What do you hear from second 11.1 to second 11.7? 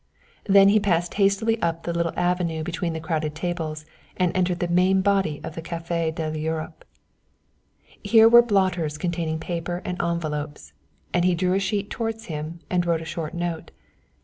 and he drew a